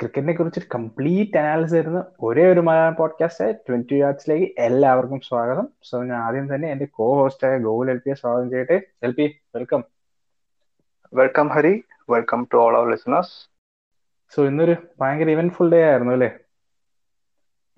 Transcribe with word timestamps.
ക്രിക്കറ്റിനെ 0.00 0.32
കുറിച്ച് 0.32 0.60
complete 0.74 1.38
analysis 1.38 1.74
തരുന്ന 1.74 2.04
ഒരേ 2.22 2.52
ഒരു 2.52 2.60
മലയാളം 2.60 2.94
പോഡ്കാസ്റ്റ് 2.94 3.54
ട്വന്റി 3.68 3.94
യാർഡ്സിലേക്ക് 3.94 4.54
എല്ലാവർക്കും 4.58 5.20
സ്വാഗതം. 5.20 5.68
സോ 5.82 6.02
ഞാൻ 6.02 6.18
ആദ്യം 6.26 6.54
തന്നെ 6.54 6.70
എന്റെ 6.72 6.84
കോ 6.84 7.06
ഹോസ്റ്റായ 7.20 7.58
ഗോകുൽ 7.58 7.90
എൽ 7.90 7.98
പിയെ 7.98 8.14
സ്വാഗതം 8.14 8.50
ചെയ്യട്ടെ. 8.50 8.76
L 9.02 9.12
P 9.12 9.26
welcome 9.54 9.84
welcome 11.12 11.48
Hari 11.48 11.74
welcome 12.10 12.48
to 12.52 12.56
all 12.56 12.76
our 12.76 12.88
listeners 12.90 13.34
so 14.34 14.46
ഇന്നൊരു 14.46 14.76
ഭയങ്കര 15.00 15.30
ഇവന്റ്ഫുൾ 15.30 15.70
ഡേ 15.70 15.82
ആയിരുന്നു 15.82 16.12
അല്ലേ? 16.12 16.30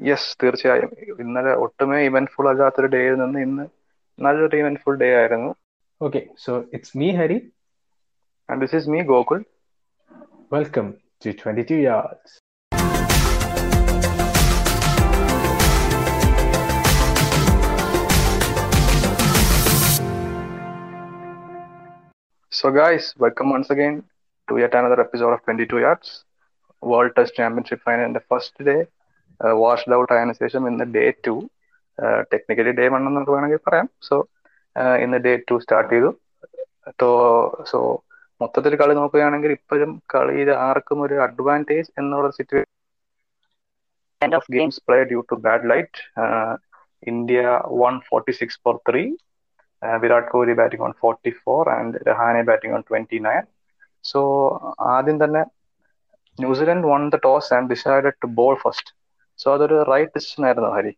യെസ് 0.01 0.39
തീർച്ചയായും. 0.43 0.91
ഇന്നലെ 1.21 1.55
ഒട്ടുമേ 1.55 2.01
ഇവന്റ്ഫുൾ 2.05 2.49
അല്ലാത്തൊരു 2.49 2.87
ഡേയിൽ 2.87 3.15
നിന്ന് 3.15 3.41
ഇന്ന് 3.41 3.65
നല്ലൊരു 4.19 4.57
ഇവന്റ്ഫുൾ 4.57 4.97
ഡേ 4.97 5.15
ആയിരുന്നു. 5.15 5.51
Okay 6.01 6.27
so 6.39 6.65
it's 6.73 6.99
me 6.99 7.11
Hari 7.11 7.53
and 8.49 8.61
this 8.61 8.77
is 8.77 8.91
me 8.91 9.03
Gokul. 9.03 9.41
Welcome 10.53 10.87
to 11.22 11.34
22 11.34 11.76
yards. 11.76 12.40
So, 22.52 22.72
guys, 22.72 23.14
welcome 23.18 23.50
once 23.50 23.70
again 23.70 24.04
to 24.48 24.58
yet 24.58 24.74
another 24.74 25.02
episode 25.02 25.34
of 25.34 25.44
22 25.44 25.80
Yards, 25.80 26.24
World 26.84 27.12
Test 27.16 27.36
Championship 27.36 27.82
final 27.82 28.06
in 28.06 28.14
the 28.14 28.22
first 28.22 28.54
day, 28.60 28.82
uh, 29.40 29.54
washed 29.56 29.90
out 29.90 30.12
ആയതിനു 30.12 30.36
ശേഷം 30.42 30.64
ഇന്ന് 30.70 30.86
day 30.96 31.04
two 31.26 31.34
technically 32.34 32.74
day 32.80 32.86
one 32.94 33.02
എന്ന് 33.02 33.18
നമുക്ക് 33.18 33.34
വേണമെങ്കിൽ 33.36 33.62
പറയാം 33.68 33.88
so 34.08 34.16
ഇന്ന് 35.04 35.20
day 35.26 35.34
to 35.50 35.56
start 35.66 35.92
ചെയ്തു 35.94 36.12
so 37.72 37.80
മൊത്തത്തിൽ 38.41 38.75
കളി 38.81 38.95
നോക്കുകയാണെങ്കിൽ 38.99 39.53
ഇപ്പോഴും 39.59 39.93
കളിയിൽ 40.13 40.51
ആർക്കും 40.67 41.01
ഒരു 41.07 41.17
അഡ്വാന്റേജ് 41.27 41.91
എന്നുള്ള 42.01 42.31
situation 42.39 42.69
of 44.23 44.51
games 44.55 44.81
play 44.87 44.99
due 45.11 45.21
to 45.31 45.39
bad 45.47 45.69
light 45.71 46.01
India 47.03 47.43
one 47.83 47.95
forty 48.09 48.33
six 48.41 48.61
for 48.65 48.77
three 48.89 49.03
Virat 50.01 50.29
Kohli 50.33 50.55
batting 50.59 50.85
on 50.87 50.95
forty 51.03 51.33
four 51.43 51.65
and 51.77 51.99
Rahane 52.09 52.43
batting 52.49 52.75
on 52.77 52.85
twenty 52.89 53.21
nine 53.29 53.45
so 54.05 54.21
ആദ്യം 54.95 55.19
തന്നെ 55.25 55.43
New Zealand 56.39 56.89
won 56.93 57.03
the 57.15 57.19
toss 57.27 57.51
and 57.57 57.71
decided 57.73 58.19
to 58.23 58.29
bowl 58.39 58.57
first 58.65 58.91
so 59.39 59.49
അതൊരു 59.57 59.77
right 59.91 60.15
decision 60.17 60.43
ആയിരുന്നു 60.49 60.71
Hari. 60.77 60.93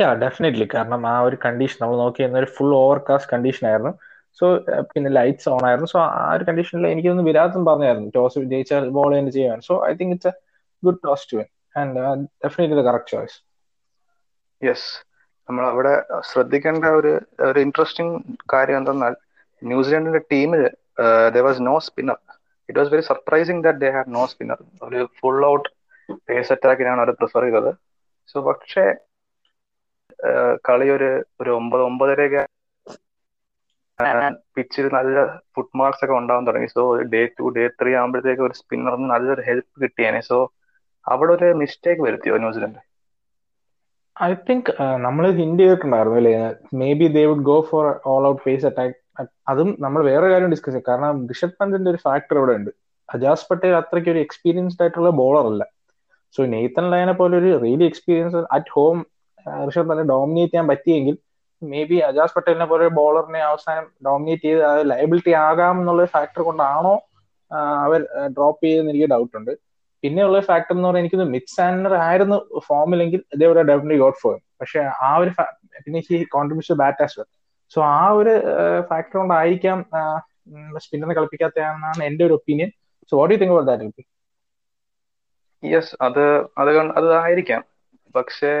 yeah 0.00 0.08
definitely 0.22 0.66
കാരണം 0.74 1.02
ആ 1.10 1.16
ഒരു 1.26 1.36
condition 1.44 1.78
നമ്മൾ 1.82 1.96
നോക്കി 2.02 2.24
ഒരു 2.40 2.48
ഫുൾ 2.56 2.72
ഓവർകാസ്റ്റ് 2.80 3.30
കണ്ടീഷൻ 3.32 3.64
ആയിരുന്നു. 3.70 3.92
സോ 4.38 4.46
പിന്നെ 4.92 5.10
ലൈറ്റ്സ് 5.18 5.48
ഓൺ 5.54 5.62
ആയിരുന്നു. 5.68 5.88
സോ 5.94 5.98
ആ 6.04 6.32
ഒരു 6.36 6.44
കണ്ടീഷനിൽ 6.48 6.86
എനിക്കൊന്ന് 6.92 7.24
വിരാത്തും 7.28 7.64
പറഞ്ഞായിരുന്നു. 7.70 8.08
ടോസ് 8.16 8.44
ജയിച്ചാൽ 8.52 8.88
ബോൾ 8.96 9.10
തന്നെ 9.18 9.32
ചെയ്യാൻ. 9.38 9.58
So 9.68 9.74
I 9.88 9.92
think 10.00 10.14
it's 10.16 10.30
a 10.32 10.34
good 10.82 11.00
toss 11.06 11.26
too 11.32 11.38
and 11.80 12.00
definitely 12.44 12.78
the 12.80 12.84
correct 12.88 13.12
choice 13.16 13.36
yes 14.62 14.88
നമ്മൾ 15.48 15.64
അവിടെ 15.72 15.94
ശ്രദ്ധിക്കേണ്ട 16.30 16.84
ഒരു 17.00 17.12
ഒരു 17.48 17.58
ഇൻട്രസ്റ്റിംഗ് 17.66 18.14
കാര്യം 18.52 18.78
എന്തെന്നാൽ 18.80 19.14
ന്യൂസിലാൻഡിന്റെ 19.62 20.22
ടീമിൽ 20.32 20.62
there 21.34 21.42
was 21.48 21.62
no 21.68 21.74
spinner 21.86 22.18
it 22.68 22.78
was 22.80 22.90
very 22.94 23.04
surprising 23.10 23.62
that 23.66 23.80
they 23.84 23.90
had 23.96 24.12
no 24.18 24.22
spinner 24.32 24.58
ഒരു 24.86 25.00
ഫുൾ 25.18 25.40
ഔട്ട് 25.52 25.68
പേസ് 26.28 26.50
അറ്റാക്കിനാണ് 26.54 27.00
അവർ 27.02 27.10
പ്രിഫർ 27.20 27.44
ചെയ്തത്. 27.46 27.70
സോ 28.30 28.36
പക്ഷേ 28.48 28.84
കളി 30.68 30.86
ഒരു 30.96 31.08
ഒരു 31.42 31.50
ഒമ്പത് 31.60 31.82
ഒമ്പതരയൊക്കെ 31.88 32.42
പിച്ചിൽ 34.54 34.86
നല്ല 34.96 35.24
ഫുട് 35.54 35.76
മാർക്സ് 35.80 36.02
ഒക്കെ 36.04 36.14
ഉണ്ടാവാൻ 36.20 36.44
തുടങ്ങി. 36.48 36.68
So 36.74 36.82
day 37.14 37.20
two 37.38 37.44
day 37.56 37.62
three 37.80 37.92
ആകുമ്പോഴത്തേക്ക് 38.00 38.42
ഒരു 38.48 38.54
സ്പിന്നറിന് 38.60 39.06
നല്ലൊരു 39.12 39.42
ഹെൽപ്പ് 39.48 39.74
കിട്ടിയേനെ. 39.82 40.20
സോ 40.30 40.36
അവിടെ 41.06 41.32
ഒരു 41.36 41.48
മിസ്റ്റേക്ക് 41.62 42.02
വരുത്തിയോ 42.06 42.36
ന്യൂസിലൻഡ്? 42.44 42.80
ഐ 44.16 44.28
തിങ്ക് 44.48 44.70
നമ്മൾ 45.06 45.24
ഹിന്റ് 45.40 45.62
ചെയ്തിട്ടുണ്ടായിരുന്നു 45.62 46.18
അല്ലേ? 46.20 46.34
Maybe 47.00 47.06
they 47.16 47.22
would 47.30 47.46
go 47.50 47.56
for 47.70 47.86
all 48.12 48.24
out 48.30 48.42
pace 48.46 48.66
attack 48.70 48.96
അതും 49.50 49.68
നമ്മൾ 49.84 50.00
വേറെ 50.10 50.26
കാര്യം 50.32 50.50
ഡിസ്കസ് 50.54 50.72
ചെയ്യാം. 50.72 50.86
കാരണം 50.88 51.18
ഋഷഭ് 51.32 51.56
പന്തിന്റെ 51.60 51.88
ഒരു 51.92 52.00
ഫാക്ടർ 52.06 52.36
ഇവിടെ 52.40 52.54
ഉണ്ട്. 52.58 52.70
അജാസ് 53.08 53.46
പട്ടേൽ 53.50 53.74
അത്രയ്ക്ക് 53.80 54.10
ഒരു 54.14 54.20
എക്സ്പീരിയൻസ്ഡ് 54.26 54.82
ആയിട്ടുള്ള 54.84 55.10
ബോളർ 55.20 55.44
അല്ല. 55.52 55.62
സോ 56.36 56.42
നെയ്ത്തൻ 56.54 56.86
ലൈനെ 56.94 57.14
പോലെ 57.20 57.34
ഒരു 57.40 57.50
really 57.64 57.86
experience 57.90 58.40
at 58.56 58.72
home 58.76 58.98
Rishabh 59.68 59.88
Pant 59.90 60.04
dominate 60.12 60.52
ചെയ്യാൻ 60.52 60.66
പറ്റിയെങ്കിൽ 60.72 61.16
മേ 61.62 61.80
ബി 61.84 61.98
അജാസ് 62.06 62.34
പട്ടേലിനെ 62.36 62.66
പോലെ 62.66 62.86
ബോളറിനെ 62.96 63.40
അവസാനം 63.42 63.84
ഡോമിനേറ്റ് 64.06 64.46
ചെയ്ത് 64.46 64.62
അത് 64.66 64.80
ലയബിലിറ്റി 64.90 65.32
ആകാം 65.44 65.76
എന്നുള്ള 65.80 66.02
ഫാക്ടർ 66.14 66.40
കൊണ്ടാണോ 66.48 66.94
അവർ 67.84 68.00
ഡ്രോപ്പ് 68.34 68.62
ചെയ്തെന്ന് 68.64 68.92
എനിക്ക് 68.92 69.08
ഡൗട്ട് 69.12 69.34
ഉണ്ട്. 69.38 69.52
പിന്നെയുള്ള 70.04 70.38
ഫാക്ടർ 70.48 70.72
എന്ന് 70.74 70.84
പറയുന്നത് 70.84 71.02
എനിക്കൊന്ന് 71.04 71.28
മിഡ് 71.34 71.52
സാൻഡർ 71.54 71.92
ആയിരുന്നു 72.02 72.36
ഫോമിലെങ്കിൽ 72.66 73.20
ഇതേപോലെ 73.34 73.62
ഡെഫിനറ്റ്ലി 73.70 73.98
ഗോട്ട് 74.02 74.18
ഫോം 74.18 74.38
പക്ഷെ 74.60 74.80
ആ 75.02 75.10
ഒരു 75.16 75.30
പിന്നെ 75.84 76.00
he 76.08 76.18
contribution 76.34 76.76
bat 76.82 77.02
as 77.04 77.16
well 77.18 77.28
so 77.72 77.80
ആ 77.92 78.04
ഒരു 78.18 78.34
ഫാക്ടർ 78.90 79.16
കൊണ്ടായിരിക്കാം 79.18 79.78
സ്പിന്നറിനെ 80.84 81.14
കളിപ്പിക്കാത്തതാണെന്നാണ് 81.18 82.02
എന്റെ 82.08 82.24
ഒരു 82.26 82.34
opinion 82.38 82.70
so 83.12 83.20
what 83.20 83.34
you 83.34 83.40
think 83.40 83.54
about 83.54 83.70
that 83.70 84.04
yes 85.62 85.92
അത് 86.06 86.22
അത് 86.58 86.70
അതായിരിക്കാം 87.00 87.62
പക്ഷേ 88.14 88.52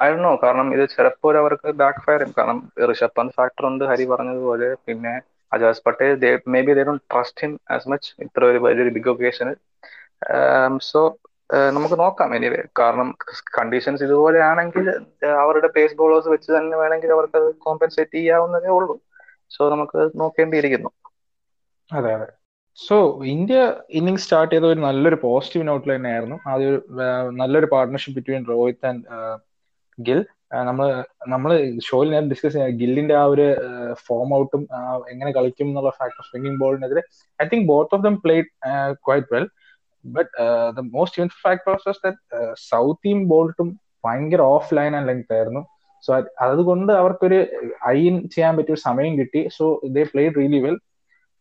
ഐ 0.00 0.08
നോ 0.18 0.30
കാരണം 0.42 0.68
ഇത് 0.74 0.84
ചിലപ്പോൾ 0.94 1.34
അവർക്ക് 1.40 1.68
ബാക്ക് 1.82 2.00
ഫയർ 2.04 2.20
ചെയ്യും 2.20 2.34
കാരണം 2.38 2.58
ഋഷഭ് 2.90 3.16
പന്ത് 3.18 3.34
ഫാക്ടർ 3.38 3.64
ഉണ്ട് 3.70 3.84
ഹരി 3.90 4.04
പറഞ്ഞതുപോലെ. 4.12 4.68
പിന്നെ 4.86 5.14
Ajaz 5.52 5.82
Patel 5.86 6.12
maybe 6.66 6.72
they 6.78 6.84
don't 6.88 7.04
trust 7.12 7.42
him 7.44 7.52
as 7.74 7.88
much 7.92 8.10
ഇത്ര 8.26 8.44
ഒരു 8.50 8.60
വലിയൊരു 8.66 8.92
ബിഗ് 8.96 9.10
ഒക്കേഷന് 9.12 9.52
സോ 10.88 11.00
നമുക്ക് 11.76 11.96
നോക്കാം 12.00 12.30
എനിവേ 12.36 12.60
കാരണം 12.80 13.08
കണ്ടീഷൻസ് 13.58 14.04
ഇതുപോലെ 14.06 14.38
ആണെങ്കിൽ 14.50 14.86
അവരുടെ 15.42 15.68
പേസ് 15.76 15.98
ബോളേഴ്സ് 16.00 16.30
വെച്ച് 16.34 16.50
തന്നെ 16.56 16.76
വേണമെങ്കിൽ 16.82 17.10
അവർക്ക് 17.16 17.36
അത് 17.40 17.48
കോമ്പൻസേറ്റ് 17.66 18.16
ചെയ്യാവുന്നതേ 18.16 18.70
ഉള്ളൂ. 18.78 18.96
സോ 19.50 19.62
നമുക്ക് 19.74 20.00
നോക്കേണ്ടിയിരിക്കുന്നു. 20.20 20.90
അതെ 21.90 22.12
അതെ. 22.16 22.28
സോ 22.78 22.96
ഇന്ത്യ 23.32 23.58
ഇന്നിംഗ് 23.98 24.22
സ്റ്റാർട്ട് 24.24 24.52
ചെയ്ത 24.54 24.66
ഒരു 24.70 24.80
നല്ലൊരു 24.86 25.18
പോസിറ്റീവ് 25.24 25.66
നോട്ടിൽ 25.68 25.90
തന്നെയായിരുന്നു. 25.94 26.36
ആദ്യം 26.52 26.70
ഒരു 26.72 26.80
നല്ലൊരു 27.40 27.68
partnership 27.74 28.16
between 28.18 28.44
Rohit 28.52 28.86
and 28.90 29.02
Gill 29.98 30.20
നമ്മൾ 30.68 30.88
നമ്മൾ 31.32 31.50
ഷോയിൽ 31.86 32.08
ഞാൻ 32.14 32.24
ഡിസ്കസ് 32.30 32.52
ചെയ്യാം. 32.54 32.70
ഗില്ലിന്റെ 32.80 33.14
ആ 33.20 33.24
ഒരു 33.34 33.46
ഫോം 34.06 34.28
ഔട്ടും 34.38 34.62
എങ്ങനെ 35.12 35.30
കളിക്കും 35.36 35.68
എന്നുള്ള 35.70 35.90
factor 36.00 36.22
swinging 36.28 36.58
ബോളിനെതിരെ 36.62 37.02
I 37.38 37.46
think 37.52 37.66
both 37.72 37.94
of 37.96 38.04
them 38.06 38.16
played 38.24 38.48
quite 39.06 39.30
well 39.34 39.46
but 40.04 40.30
the 40.76 40.82
most 40.96 41.18
യൂൺ 41.20 41.30
factor 41.44 41.70
was 41.86 42.02
that 42.06 42.42
Southee 42.70 43.14
ബോൾട്ടും 43.32 43.70
ഭയങ്കര 44.06 44.42
ഓഫ് 44.56 44.74
ലൈൻ 44.78 44.92
ആൻഡ് 44.96 45.08
ലെങ്ത് 45.10 45.34
ആയിരുന്നു 45.38 45.62
സോ 46.04 46.12
അതുകൊണ്ട് 46.46 46.92
അവർക്കൊരു 46.92 47.38
ഐൻ 47.90 48.14
ചെയ്യാൻ 48.34 48.54
പറ്റിയ 48.56 48.74
സമയം 48.88 49.12
കിട്ടി. 49.20 49.42
So 49.56 49.64
they 49.96 50.02
played 50.12 50.34
really 50.40 50.60
well 50.66 50.76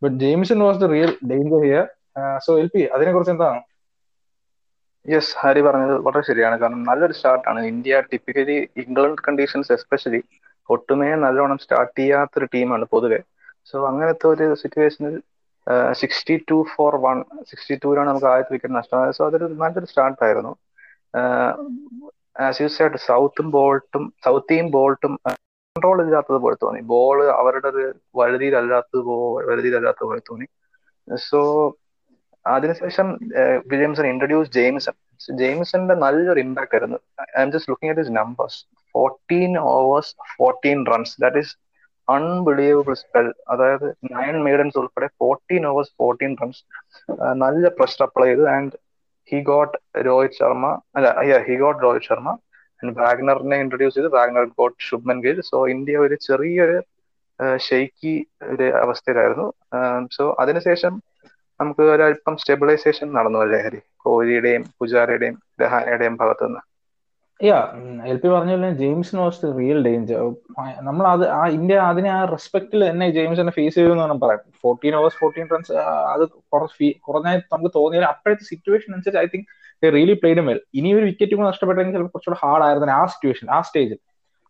but 0.02 0.16
Jamieson 0.25 0.59
was 0.68 0.80
the 0.84 0.90
real 0.96 1.12
danger 1.31 1.62
here 1.68 1.86
so 2.46 2.52
L 2.62 2.69
P 2.75 2.81
അതിനെ 2.96 3.12
കുറിച്ച് 3.13 3.34
എന്താണ്? 3.36 3.59
യെസ് 5.06 5.34
ഹരി 5.41 5.62
പറഞ്ഞത് 5.66 5.94
വളരെ 6.06 6.24
ശരിയാണ്. 6.30 6.56
കാരണം 6.62 6.81
നല്ലൊരു 6.90 7.16
സ്റ്റാർട്ടാണ് 7.18 7.62
India 7.72 8.00
typically 8.12 8.58
England 8.84 9.22
conditions 9.28 9.74
especially 9.78 10.22
ഒട്ടുമേ 10.69 11.09
നല്ലോണം 11.25 11.58
സ്റ്റാർട്ട് 11.64 11.96
ചെയ്യാത്തൊരു 12.00 12.47
ടീമാണ് 12.53 12.86
പൊതുവെ. 12.94 13.19
സോ 13.69 13.75
അങ്ങനത്തെ 13.90 14.28
ഒരു 14.34 14.46
സിറ്റുവേഷനിൽ 14.62 15.16
sixty 16.02 16.36
two 16.50 16.58
for 16.74 16.94
one 17.06 17.18
sixty 17.50 17.75
ടൂലാണ് 17.84 18.09
നമുക്ക് 18.09 18.30
ആദ്യത്തെ 18.31 18.53
വിക്കറ്റ് 18.56 18.78
നഷ്ടമായത് 18.80 19.16
സോ 19.19 19.24
അതൊരു 19.30 19.47
നല്ലൊരു 19.62 19.90
സ്റ്റാർട്ടായിരുന്നു 19.92 20.53
ആസ് 22.47 22.62
യു 22.62 22.68
സൗത്തും 23.09 23.47
ബോൾട്ടും 23.56 24.03
സൗത്തിയും 24.25 24.68
ബോൾട്ടും 24.75 25.13
കൺട്രോൾ 25.75 26.00
ഇല്ലാത്തത് 26.03 26.40
പോലെ 26.44 26.58
തോന്നി. 26.63 26.81
ബോൾ 26.92 27.18
അവരുടെ 27.40 27.68
ഒരു 27.74 27.84
വഴുതിയിലല്ലാത്തത് 28.19 29.00
പോ 29.08 29.16
വഴുതിയിലല്ലാത്തത് 29.50 30.08
പോലെ 30.09 30.22
തോന്നി. 30.30 30.47
സോ 31.28 31.40
അതിനുശേഷം 32.46 33.08
വില്യംസൺ 33.72 34.06
ഇൻട്രൊഡ്യൂസ് 34.12 34.52
ജെയിംസൺ. 34.58 34.95
ജെയിംസന്റെ 35.42 35.95
നല്ലൊരു 36.04 36.40
ഇമ്പാക്ട് 36.45 36.75
ആയിരുന്നു. 36.75 36.98
I 37.38 37.42
am 37.45 37.51
just 37.54 37.72
looking 37.72 37.92
at 37.94 38.04
his 38.04 38.16
numbers 38.22 38.60
fourteen 38.95 39.51
overs 39.75 40.13
fourteen 40.38 40.80
runs 40.92 41.16
that 41.24 41.42
is 41.44 41.54
unbelievable 42.07 42.95
spell 43.01 43.28
അതായത് 43.54 43.86
നയൻ 44.16 44.38
മെയ്ഡൻസ് 44.48 44.78
ഉൾപ്പെടെ 44.81 45.07
ഫോർട്ടീൻ 45.22 45.63
ഓവേഴ്സ് 45.72 45.94
ഫോർട്ടീൻ 46.00 46.34
റൺസ് 46.42 46.63
നല്ല 47.44 47.68
പ്രഷർ 47.78 48.04
അപ്ലൈ 48.07 48.28
ചെയ്തു. 48.30 48.46
And 48.56 48.74
he 49.31 49.39
got 49.51 49.78
Rohit 50.07 50.38
Sharma 50.39 50.66
അല്ല 50.98 51.38
he 51.48 51.56
got 51.62 51.80
Rohit 51.86 52.07
Sharma 52.10 52.30
and 52.81 52.94
വാഗ്നറിനെ 53.04 53.57
introduce 53.63 53.96
ചെയ്ത്. 53.98 54.10
Wagner 54.18 54.46
got 54.60 54.78
Shubman 54.89 55.18
Gill 55.25 55.39
so 55.51 55.60
India 55.75 55.98
ഒരു 56.06 56.16
ചെറിയൊരു 56.28 56.78
ഷെയ്ക്കി 57.68 58.16
ഒരു 58.51 58.66
അവസ്ഥയിലായിരുന്നു. 58.84 59.48
സോ 60.16 60.24
അതിനുശേഷം 60.44 60.94
നമുക്ക് 61.59 61.83
ഒരല്പം 61.89 62.35
സ്റ്റെബിലൈസേഷൻ 62.39 63.07
നടന്നു 63.15 63.39
അല്ലേ 63.44 63.59
ഹരി? 63.65 63.79
കോഹ്ലിയുടെയും 64.03 64.63
പുജാരയുടെയും 64.79 65.35
രഹാനയുടെയും 65.61 66.15
ഭാഗത്തു 66.21 66.45
നിന്ന് 66.47 66.61
യാ 67.39 67.59
എൽ 68.05 68.17
പി 68.17 68.29
പറഞ്ഞ 68.29 68.51
പോലെ 68.55 68.69
ജെയിംസ് 68.79 69.15
വാസ് 69.17 69.47
റിയൽ 69.55 69.79
ഡേഞ്ചർ 69.85 70.19
നമ്മൾ 70.85 71.05
അത് 71.11 71.23
ആ 71.33 71.50
ഇന്ത്യ 71.55 71.77
അതിനെ 71.88 72.09
ആ 72.11 72.19
റെസ്പെക്റ്റിൽ 72.31 72.81
തന്നെ 72.85 73.05
ജെയിംസിനെ 73.15 73.53
ഫേസ് 73.55 73.75
ചെയ്തു 73.77 73.94
എന്ന് 73.95 74.17
പറയാം 74.23 74.44
ഫോർട്ടീൻ 74.61 74.94
ഓവേഴ്സ് 75.00 75.17
ഫോർട്ടീൻ 75.21 75.47
റൺസ് 75.51 75.73
അത് 76.13 76.23
കുറഞ്ഞ 76.51 77.25
നമുക്ക് 77.47 77.71
തോന്നിയാൽ 77.77 78.05
അപ്പോഴത്തെ 78.11 78.45
സിറ്റുവേഷൻ 78.51 78.89
അനുസരിച്ച് 78.95 79.21
I 79.23 79.29
think 79.33 79.50
really 79.83 80.15
played 80.21 80.44
well 80.47 80.59
ഇനി 80.79 80.89
ഒരു 80.97 81.05
വിക്കറ്റ് 81.09 81.35
കൂടെ 81.35 81.47
നഷ്ടപ്പെട്ടെങ്കിൽ 81.50 81.95
ചിലപ്പോൾ 81.95 82.13
കുറച്ചുകൂടെ 82.13 82.39
ഹാർഡ് 82.44 82.65
ആയിരുന്നു 82.67 82.94
ആ 82.94 83.05
സിറ്റുവേഷൻ 83.13 83.47
ആ 83.51 83.61
സ്റ്റേജിൽ 83.67 84.00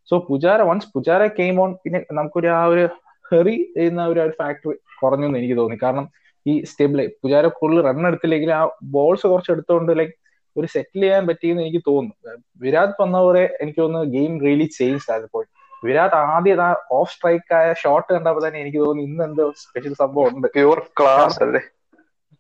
so 0.07 0.17
Pujara 0.27 0.61
once 0.69 0.89
Pujara 0.95 1.23
came 1.38 1.57
on 1.61 1.71
പിന്നെ 1.83 2.00
നമുക്കൊരു 2.13 2.50
ആ 2.53 2.63
ഒരു 2.71 2.83
ഹെറി 3.25 3.55
എന്ന 3.83 4.01
ഒരു 4.11 4.21
ഫാക്ടറി 4.39 4.73
കുറഞ്ഞു 5.00 5.25
എന്ന് 5.27 5.39
എനിക്ക് 5.39 5.57
തോന്നി. 5.59 5.77
കാരണം 5.83 6.05
ഈ 6.45 6.54
സ്റ്റെബിളെ 6.69 7.06
പുജാര 7.22 7.48
കൂടുതൽ 7.60 7.81
റൺ 7.88 8.07
എടുത്തില്ലെങ്കിൽ 8.07 8.51
ആ 8.60 8.62
ബോൾസ് 8.95 9.25
കുറച്ച് 9.31 9.51
എടുത്തുകൊണ്ട് 9.51 9.92
ലൈക് 10.00 10.13
ഒരു 10.56 10.68
സെറ്റിൽ 10.74 11.01
ചെയ്യാൻ 11.01 11.24
പറ്റിയെന്ന് 11.28 11.62
എനിക്ക് 11.63 11.81
തോന്നുന്നു. 11.88 12.16
വിരാട് 12.63 12.94
വന്നവരെ 13.01 13.45
എനിക്ക് 13.62 13.81
തോന്നുന്നു 13.81 14.10
ഗെയിം 14.16 14.34
റിയലി 14.45 14.68
ചേഞ്ച് 14.78 15.07
ആയപ്പോൾ 15.13 15.45
വിരാട് 15.84 16.16
ആദ്യം 16.34 16.60
ആ 16.66 16.68
ഓഫ് 16.98 17.12
സ്ട്രൈക്ക് 17.13 17.54
ആയ 17.60 17.69
ഷോട്ട് 17.84 18.10
കണ്ടപ്പോൾ 18.16 18.44
തന്നെ 18.45 18.60
എനിക്ക് 18.63 18.80
തോന്നുന്നു 18.86 19.07
ഇന്ന് 19.10 19.24
എന്തോ 19.30 19.45
സ്പെഷ്യൽ 19.63 19.95
സംഭവം 20.04 20.28
ഉണ്ട്. 20.36 20.48
പ്യൂർ 20.57 20.80
ക്ലാസ് 21.00 21.40
അല്ലേ? 21.45 21.62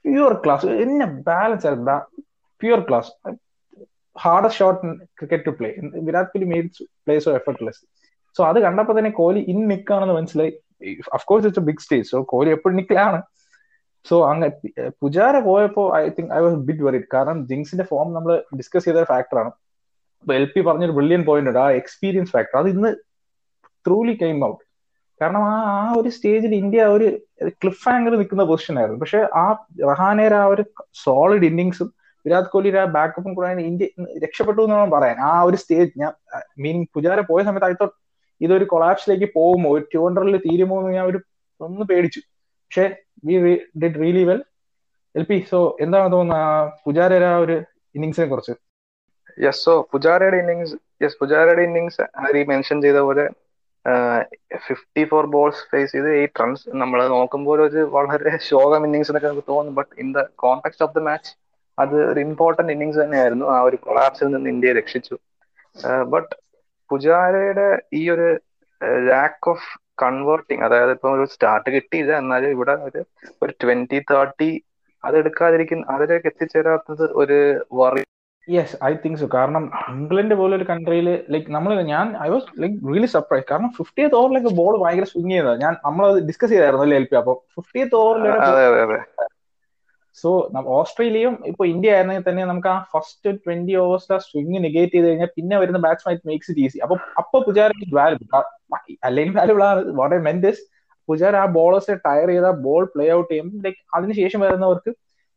പ്യൂർ 0.05 0.33
ക്ലാസ് 0.43 0.67
എന്നെ 0.85 1.07
balance 1.29 1.73
pure 2.61 2.81
class 2.89 3.11
hardest 4.15 4.59
shot 4.59 4.81
cricket 5.19 5.45
to 5.45 5.51
play 5.59 5.69
Virat 6.07 6.27
Kohli 6.31 6.47
made 6.53 6.69
place 7.05 7.29
effortless 7.39 7.81
so 8.37 8.41
അത് 8.49 8.57
കണ്ടപ്പോൾ 8.65 8.95
തന്നെ 8.99 9.11
കോഹ്ലി 9.19 9.41
ഇൻ 9.53 9.59
നിക്കാണെന്ന് 9.71 10.15
മനസ്സിലായി. 10.19 10.53
Of course 11.17 11.45
it's 11.47 11.61
a 11.63 11.67
big 11.69 11.83
stage 11.85 12.07
so 12.11 12.19
Kohli 12.31 12.51
എപ്പോഴും 12.57 12.75
നിക്കലാണ് 12.79 13.19
സോ 14.05 14.15
അങ്ങ് 14.29 14.47
പുജാര 15.01 15.35
പോയപ്പോ 15.47 15.83
I 15.97 16.01
think 16.17 16.31
I 16.37 16.39
was 16.45 16.57
bit 16.69 16.83
worried 16.87 17.07
കാരണം 17.13 17.37
ജിങ്സിന്റെ 17.51 17.85
ഫോം 17.91 18.07
നമ്മൾ 18.17 18.31
ഡിസ്കസ് 18.59 18.85
ചെയ്ത 18.87 19.03
ഫാക്ടറാണ് 19.11 19.51
എൽ 20.25 20.45
പി 20.53 20.61
പറഞ്ഞൊരു 20.67 20.95
ബ്രില്യൻ 20.97 21.21
പോയിന്റ് 21.29 21.49
ഉണ്ട്. 21.51 21.61
ആ 21.65 21.67
എക്സ്പീരിയൻസ് 21.81 22.31
ഫാക്ടർ 22.35 22.57
അത് 22.59 22.69
ഇന്ന് 22.73 22.89
ത്രൂലി 23.85 24.13
കെയിം 24.21 24.37
ഔട്ട് 24.49 24.61
കാരണം 25.21 25.41
ആ 25.49 25.55
ആ 25.71 25.93
ഒരു 25.99 26.09
സ്റ്റേജിൽ 26.09 26.53
ഇന്ത്യ 26.55 26.83
ഒരു 26.95 27.07
ക്ലിഫ് 27.61 27.89
ആംഗിൾ 27.89 28.13
നിൽക്കുന്ന 28.19 28.43
പൊസിഷൻ 28.51 28.75
ആയിരുന്നു. 28.79 28.99
പക്ഷെ 29.03 29.19
ആ 29.41 29.45
റഹാനേര 29.89 30.33
ആ 30.43 30.47
ഒരു 30.53 30.63
സോളിഡ് 31.03 31.45
ഇന്നിങ്സും 31.49 31.89
വിരാട് 32.25 32.47
കോഹ്ലിയുടെ 32.53 32.79
ആ 32.83 32.85
ബാക്കപ്പും 32.95 33.33
കൂടെ 33.37 33.49
ഇന്ത്യ 33.69 33.87
രക്ഷപ്പെട്ടു 34.25 34.61
എന്ന് 34.67 34.91
പറയാൻ. 34.95 35.17
ആ 35.29 35.33
ഒരു 35.47 35.57
സ്റ്റേജ് 35.61 35.91
ഞാൻ 36.01 36.11
മീൻ 36.63 36.77
പുജാര 36.95 37.19
പോയ 37.31 37.43
സമയത്ത് 37.47 37.67
അടുത്ത 37.69 37.85
ഇതൊരു 38.41 38.65
കൊളാപ്സിലേക്ക് 38.73 39.27
പോകുമോ? 39.37 39.69
ഒരു 39.75 39.83
ടു 39.93 39.99
ഹൺഡ്രഡിൽ 40.05 40.37
തീരുമോ 40.47 40.77
എന്ന് 40.81 40.93
ഞാൻ 40.97 41.05
ഒരു 41.11 41.19
ഒന്ന് 41.61 41.85
പേടിച്ചു. 41.91 42.21
പക്ഷെ 42.73 42.85
we 43.27 43.53
did 43.81 43.99
really 44.01 44.23
well 44.29 44.39
L 45.15 45.23
P 45.23 45.37
so 45.49 45.59
എന്താണ് 45.83 46.07
തോന്നുന്നത് 46.13 46.43
ആ 46.43 46.53
പുജാരയുടെ 46.85 47.27
ആ 47.27 47.37
ഒരു 47.43 47.55
ഇന്നിങ്സിനെ 47.95 48.25
കുറിച്ച്? 48.27 48.53
യെസ് 49.37 49.61
സോ 49.65 49.73
പുജാരയുടെ 49.91 50.37
ഇന്നിങ്സ് 50.43 50.73
യെസ് 51.03 51.17
പുജാരയുടെ 51.21 51.63
ഇന്നിങ്സ് 51.67 52.03
ഹരി 52.23 52.41
മെൻഷൻ 52.51 52.77
ചെയ്ത 52.85 52.99
പോലെ 53.07 53.25
ഫിഫ്റ്റി 54.65 55.03
ഫോർ 55.11 55.23
ബോൾസ് 55.35 55.63
ഫേസ് 55.71 55.91
ചെയ്ത് 55.91 56.09
എയ്റ്റ് 56.17 56.41
റൺസ് 56.41 56.75
നമ്മൾ 56.81 56.99
നോക്കുമ്പോൾ 57.15 57.61
ഒരു 57.67 57.81
വളരെ 57.95 58.31
ശോകം 58.49 58.85
ഇന്നിങ്സ് 58.87 59.11
എന്നൊക്കെ 59.11 59.29
നമുക്ക് 59.29 59.47
തോന്നും. 59.51 59.73
But 59.79 59.93
in 60.03 60.09
the 60.17 60.21
context 60.43 60.83
of 60.85 60.95
the 60.97 61.03
match 61.07 61.31
അത് 61.77 61.95
ഒരു 62.11 62.19
ഇമ്പോർട്ടന്റ് 62.27 62.73
ഇന്നിങ്സ് 62.75 62.99
തന്നെയായിരുന്നു. 63.03 63.45
ആ 63.55 63.59
ഒരു 63.67 63.77
കൊളാപ്സിൽ 63.85 64.27
നിന്ന് 64.27 64.49
ഇന്ത്യയെ 64.53 64.75
രക്ഷിച്ചു. 64.79 65.15
ബട്ട് 66.13 66.33
പുജാരയുടെ 66.89 67.67
ഈ 67.99 68.11
ഒരു 68.15 68.27
ലാക്ക് 69.09 69.49
ഓഫ് 69.53 69.67
കൺവേർട്ടിങ് 69.97 70.63
അതായത് 70.67 70.93
ഇപ്പൊ 70.95 71.09
ഒരു 71.17 71.25
സ്റ്റാർട്ട് 71.33 71.69
കിട്ടിയില്ല 71.75 72.13
എന്നാലും 72.21 72.51
ഇവിടെ 72.51 72.75
ഒരു 72.87 73.01
ഒരു 73.41 73.53
ട്വന്റി 73.61 73.99
തേർട്ടി 74.09 74.49
അതെടുക്കാതിരിക്കുന്ന 75.03 75.85
അതിലേക്ക് 75.93 76.27
എത്തിച്ചേരാത്തത് 76.31 77.05
ഒരു 77.21 77.37
worry 77.79 78.03
yes 78.47 78.77
I 78.83 78.91
think 78.95 79.19
so 79.19 79.27
കാരണം 79.33 79.63
ഇംഗ്ലണ്ട് 79.91 80.35
പോലെ 80.35 80.53
ഒരു 80.57 80.65
കൺട്രിയിൽ 80.69 81.05
ലൈക്ക് 81.33 81.51
നമ്മൾ 81.51 81.81
ഞാൻ 81.91 82.07
I 82.21 82.29
was 82.29 82.47
like 82.61 82.77
really 82.89 83.09
surprise 83.13 83.45
കാരണം 83.51 83.71
ഫിഫ്റ്റിയത്ത് 83.77 84.17
ഓവറിലേക്ക് 84.19 84.51
ബോൾ 84.57 84.73
ഭയങ്കര 84.81 85.07
സ്വിങ് 85.11 85.31
ചെയ്തത്. 85.31 85.55
ഞാൻ 85.61 85.73
നമ്മൾ 85.85 86.05
ഡിസ്കസ് 86.29 86.51
ചെയ്തായിരുന്നു 86.53 86.85
അല്ലേ 86.85 86.97
എൽ 87.01 87.07
പി? 87.11 87.15
അപ്പൊ 87.21 87.33
ഫിഫ്റ്റിയത്ത് 87.55 87.95
ഓവറിൽ 88.01 88.25
സോ 90.17 90.29
ഓസ്ട്രേലിയയും 90.77 91.35
ഇപ്പൊ 91.51 91.63
ഇന്ത്യ 91.65 91.93
ആയിരുന്നെങ്കിൽ 91.93 92.25
തന്നെ 92.27 92.43
നമുക്ക് 92.49 92.69
ആ 92.73 92.77
ഫസ്റ്റ് 92.91 93.29
ട്വന്റി 93.45 93.75
ഓവേഴ്സ് 93.83 94.11
ആ 94.15 94.19
സ്വിംഗ് 94.27 94.59
നെഗേറ്റ് 94.65 94.93
ചെയ്ത് 94.95 95.07
കഴിഞ്ഞാൽ 95.07 95.31
പിന്നെ 95.37 95.55
വരുന്ന 95.61 95.79
batsman 95.85 96.13
it 96.15 96.27
makes 96.31 96.49
it 96.51 96.63
easy 96.65 96.79
അപ്പൊ 96.85 96.95
അപ്പൊ 97.21 97.39
പുജാര 97.47 97.71
വാലുബിൾ 97.97 98.27
അല്ലെങ്കിൽ 99.07 99.33
വാലുബിൾ 99.39 99.63
ആണ് 99.69 99.93
വാട്ട് 99.99 100.15
ഐ 100.15 100.21
മെന്റ് 100.27 100.51
പുജാര 101.09 101.35
ആ 101.43 101.47
ബോളേഴ്സിനെ 101.55 101.97
ടയർ 102.05 102.29
ചെയ്ത 102.33 102.49
ബോൾ 102.65 102.83
പ്ലേ 102.93 103.05
ഔട്ട് 103.15 103.29
ചെയ്യും. 103.31 103.47
ലൈക്ക് 103.63 103.79
അതിനുശേഷം 103.97 104.39
വരുന്നവർക്ക് 104.45 104.91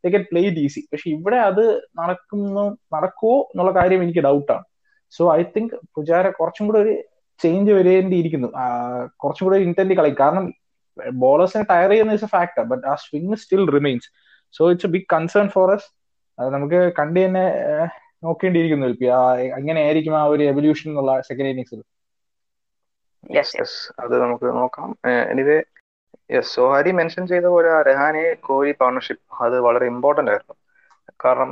ദേ 0.05 0.19
പ്ലേ 0.31 0.41
ഇറ്റ് 0.49 0.63
ഈസി 0.67 0.81
പക്ഷെ 0.93 1.09
ഇവിടെ 1.17 1.39
അത് 1.49 1.65
നടക്കുന്നു 2.01 2.65
നടക്കുമോ 2.95 3.37
എന്നുള്ള 3.51 3.73
കാര്യം 3.79 4.03
എനിക്ക് 4.07 4.23
ഡൗട്ടാണ് 4.29 4.65
സോ 5.13 5.23
ഐ 5.35 5.43
തിങ്ക് 5.57 5.75
പുജാര 5.97 6.27
കുറച്ചും 6.39 6.67
കൂടെ 6.69 6.79
ഒരു 6.85 6.95
ചേഞ്ച് 7.41 7.73
വരേണ്ടിയിരിക്കുന്നു. 7.79 8.49
കുറച്ചും 9.23 9.45
കൂടെ 9.47 9.59
ഇന്റന്റ് 9.67 9.95
കളി 9.99 10.11
കാരണം 10.21 10.45
ബോളേഴ്സിനെ 11.23 11.65
ടയർ 11.73 11.91
ചെയ്യുന്ന 11.91 12.29
ഫാക്ടർ 12.37 12.65
ബട്ട് 12.71 12.85
ആ 12.93 12.95
swing 13.07 13.39
still 13.43 13.63
remains 13.77 14.09
so 14.57 14.65
it's 14.73 14.89
a 14.89 14.93
big 14.95 15.09
concern 15.15 15.47
for 15.55 15.69
us 15.75 15.89
അത് 16.39 16.49
നമുക്ക് 16.55 16.81
കണ്ടു 16.99 17.19
തന്നെ 17.25 17.45
നോക്കേണ്ടിയിരിക്കുന്നു 18.27 18.87
അങ്ങനെ 18.89 19.11
എങ്ങനെയായിരിക്കും 19.59 20.15
ആ 20.21 20.25
ഒരു 20.35 20.43
എവല്യൂഷൻ 20.53 20.89
എന്നുള്ള 20.91 21.13
സെക്കൻഡ് 21.29 21.51
ഇന്നിങ്സിൽ 21.53 21.81
അത് 24.03 24.15
നമുക്ക് 24.23 24.49
നോക്കാം. 24.59 24.89
എനിവേ 25.33 25.57
യെസ് 26.31 26.53
സോഹാരി 26.55 26.91
മെൻഷൻ 26.99 27.25
ചെയ്ത 27.33 27.47
പോലെ 27.55 27.69
ആ 27.77 27.81
രഹാനെ 27.89 28.23
കോഹ്ലി 28.47 28.73
പാർട്ണർഷിപ്പ് 28.81 29.25
അത് 29.45 29.57
വളരെ 29.67 29.85
ഇമ്പോർട്ടന്റ് 29.93 30.31
ആയിരുന്നു. 30.33 30.57
കാരണം 31.25 31.51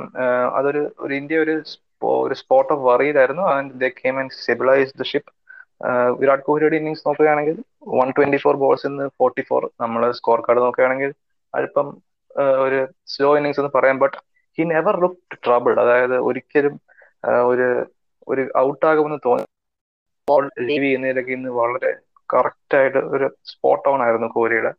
അതൊരു 0.59 0.81
ഒരു 1.03 1.13
ഇന്ത്യ 1.19 1.37
ഒരു 1.45 1.55
ഒരു 2.21 2.35
spot 2.41 2.71
of 2.73 2.83
വറിയിലായിരുന്നു 2.87 3.43
and 3.53 3.73
the 3.81 3.89
came 3.99 4.15
and 4.21 4.33
stabilise 4.37 4.91
the 5.01 5.05
ship 5.11 5.31
Virat 6.19 6.43
കോഹ്ലിയുടെ 6.47 6.77
ഇന്നിങ്സ് 6.79 7.05
നോക്കുകയാണെങ്കിൽ 7.07 7.55
വൺ 7.95 8.09
ട്വന്റി 8.17 8.39
ഫോർ 8.43 8.55
ബോൾസ് 8.63 8.85
ഇന്ന് 8.89 9.05
ഫോർട്ടി 9.19 9.43
ഫോർ 9.49 9.63
നമ്മൾ 9.83 10.03
സ്കോർ 10.19 10.39
കാർഡ് 10.45 10.63
നോക്കുകയാണെങ്കിൽ 10.65 11.11
അല്പം 11.53 11.87
ഒരു 12.65 12.79
സ്ലോ 13.13 13.29
ഇന്നിങ്സ് 13.37 13.61
എന്ന് 13.61 13.71
പറയാം. 13.75 13.97
But 14.03 14.17
he 14.57 14.63
never 14.73 14.95
look 15.03 15.37
trouble 15.45 15.73
അതായത് 15.83 16.17
ഒരിക്കലും 16.29 16.75
ഒരു 17.51 17.67
ഒരു 18.27 18.43
ഔട്ട് 18.57 18.85
ഔട്ടാകുമെന്ന് 18.85 19.19
തോന്നി. 19.25 19.45
ബോൾ 20.27 20.45
ലീവ് 20.67 20.83
ചെയ്യുന്നതിലൊക്കെ 20.85 21.31
ഇന്ന് 21.37 21.49
വളരെ 21.59 21.91
കറക്റ്റ് 22.29 22.75
ആയിട്ട് 22.79 23.01
ഒരു 23.15 23.27
സ്പോട്ട് 23.51 23.87
ഓൺ 23.91 23.99
ആയിരുന്നു 24.05 24.27
കോഹ്ലിയുടെ. 24.35 24.71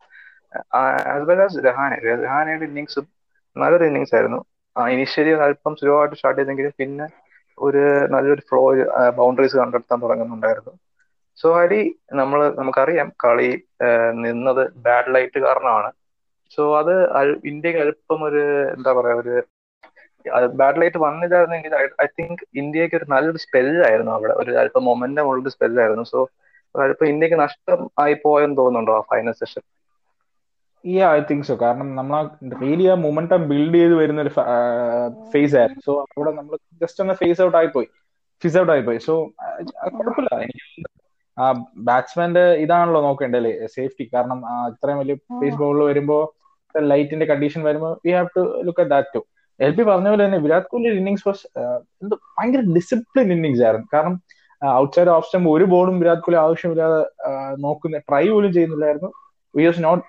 As 1.13 1.27
well 1.31 1.41
as 1.47 1.61
Rahane. 1.69 1.97
രഹാനയുടെ 2.25 2.67
ഇന്നിങ്സും 2.71 3.07
നല്ലൊരു 3.57 3.87
ഇന്നിങ്സ് 3.91 4.15
ആയിരുന്നു. 4.17 4.41
ഇനിഷ്യലി 4.95 5.33
അല്പം 5.47 5.75
സ്ലോ 5.81 5.95
ആയിട്ട് 6.01 6.17
സ്റ്റാർട്ട് 6.19 6.41
ചെയ്തെങ്കിലും 6.41 6.73
പിന്നെ 6.81 7.07
ഒരു 7.59 7.83
നല്ലൊരു 8.15 8.43
ഫ്ലോ 8.49 8.63
ബൗണ്ടറീസ് 9.21 9.57
കണ്ടെത്താൻ 9.61 9.99
തുടങ്ങുന്നുണ്ടായിരുന്നു. 10.05 10.73
സോ 11.39 11.49
ഹരി 11.59 11.81
നമ്മൾ 12.19 12.41
നമുക്കറിയാം 12.59 13.09
കളി 13.25 13.51
നിന്നത് 14.25 14.63
ബാഡ് 14.87 15.13
ലൈറ്റ് 15.15 15.39
കാരണമാണ്. 15.47 15.91
സോ 16.53 16.63
അത് 16.79 16.93
ഇന്ത്യയ്ക്ക് 17.51 17.81
അല്പം 17.85 18.21
ഒരു 18.29 18.43
എന്താ 18.75 18.93
പറയാ 18.99 19.17
ഒരു 19.17 19.35
ബാഡ് 20.59 20.81
ലൈറ്റ് 20.81 20.99
വന്നില്ലായിരുന്നെങ്കിൽ 21.03 21.73
ഐ 22.03 22.07
തിങ്ക് 22.17 22.43
ഇന്ത്യയ്ക്ക് 22.61 22.97
ഒരു 22.97 23.07
നല്ലൊരു 23.09 23.41
സ്പെല്ലായിരുന്നു 23.45 24.13
അവിടെ. 24.17 24.35
ഒരു 24.43 24.53
അല്പം 24.63 24.85
മൊമെന്റം 24.85 25.29
ഉള്ളൊരു 25.31 25.53
സ്പെല്ലായിരുന്നു 25.55 26.05
സോ 26.13 26.21
അല്പം 26.75 27.09
ഇന്ത്യയ്ക്ക് 27.09 27.39
നഷ്ടം 27.43 27.81
ആയി 27.99 28.15
പോയെന്ന് 28.25 28.59
തോന്നുന്നുണ്ടോ 28.59 28.95
ആ 28.97 29.05
ഫൈനൽ 29.11 29.35
സെഷൻ 29.41 29.63
ഈ 30.85 30.97
ഐ 31.07 31.21
തിങ്ക് 31.29 31.47
സോ 31.47 31.55
കാരണം 31.61 31.89
നമ്മൾ 31.95 32.21
റിയലി 32.57 32.87
ആ 32.87 32.97
മൊമെന്റം 33.05 33.41
ബിൽഡ് 33.51 33.77
ചെയ്ത് 33.77 33.95
വരുന്ന 34.01 34.21
ഒരു 34.23 34.33
ഫേസ് 35.33 35.57
ആയിരുന്നു. 35.61 35.83
സോ 35.87 35.93
അവിടെ 36.07 36.33
നമ്മൾ 36.39 36.55
ജസ്റ്റ് 36.83 37.03
ഒന്ന് 37.05 37.15
ഫേസ് 37.23 37.43
ഔട്ട് 37.43 37.57
ആയിപ്പോയി 37.61 37.89
ഫിസ് 38.43 38.59
ഔട്ട് 38.61 38.73
ആയിപ്പോയി 38.75 39.01
സോ 39.07 39.15
കുഴപ്പമില്ല. 39.97 40.31
എനിക്ക് 40.45 40.65
ആ 41.39 41.47
ബാറ്റ്സ്മാന്റെ 41.89 42.45
ഇതാണല്ലോ 42.65 43.01
നോക്കേണ്ടത് 43.07 43.51
സേഫ്റ്റി 43.77 44.05
കാരണം 44.15 44.39
ഇത്രയും 44.73 45.01
വലിയ 45.03 45.17
പേസ് 45.41 45.59
ബോളിൽ 45.63 45.83
വരുമ്പോ 45.91 46.19
ലൈറ്റിന്റെ 46.75 47.27
കണ്ടീഷൻ 47.33 47.61
വരുമ്പോൾ 47.69 47.93
we 48.07 48.13
have 48.17 48.31
to 48.37 48.43
look 48.67 48.81
at 48.83 48.93
that 48.95 49.13
too 49.17 49.21
L 49.61 49.73
P 49.77 49.83
പറഞ്ഞ 49.91 50.09
പോലെ 50.13 50.23
തന്നെ 50.27 50.39
വിരാട് 50.45 50.67
കോഹ്ലി 50.71 50.91
ഇന്നിങ്സ് 51.01 51.25
വാസ് 51.29 51.43
എന്തോ 52.03 52.17
ഭയങ്കര 52.39 52.63
ഡിസിപ്ലിൻ 52.77 53.29
ഇന്നിങ്സ് 53.37 53.63
ആയിരുന്നു. 53.67 53.87
കാരണം 53.95 54.17
ഔട്ട്സൈഡ് 54.81 55.11
ഓഫ് 55.15 55.27
സ്റ്റംപ് 55.29 55.49
ഒരു 55.55 55.65
ബോളും 55.75 55.97
വിരാട് 56.03 56.23
കോഹ്ലി 56.25 56.39
ആവശ്യമില്ലാതെ 56.47 57.01
നോക്കുന്ന 57.65 58.01
ട്രൈ 58.09 58.25
പോലും 58.35 58.51
ചെയ്യുന്നില്ലായിരുന്നു. 58.57 59.11
We 59.55 59.65
was 59.69 59.83
not 59.89 60.03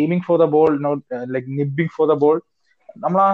aiming 0.00 0.24
for 0.28 0.38
the 0.42 0.46
ball 0.56 0.70
not 0.86 1.02
like 1.34 1.50
nibbling 1.60 1.92
for 1.96 2.06
the 2.12 2.16
ball 2.24 2.36
നമ്മൾ 3.04 3.20
ആ 3.26 3.28